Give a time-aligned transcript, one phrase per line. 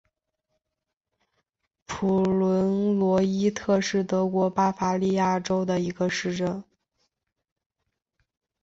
[1.85, 6.63] 普伦罗伊特是德国巴伐利亚州的一个市镇。